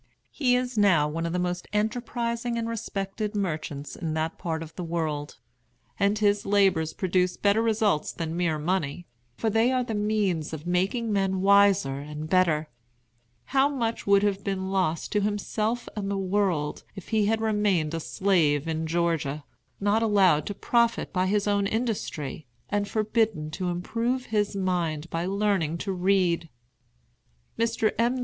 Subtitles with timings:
[0.31, 4.75] He is now one of the most enterprising and respected merchants in that part of
[4.75, 5.37] the world;
[5.99, 9.05] and his labors produce better results than mere money,
[9.37, 12.67] for they are the means of making men wiser and better.
[13.53, 17.93] How much would have been lost to himself and the world if he had remained
[17.93, 19.43] a slave in Georgia,
[19.79, 25.27] not allowed to profit by his own industry, and forbidden to improve his mind by
[25.27, 26.49] learning to read!
[27.59, 27.91] Mr.
[27.99, 28.17] M.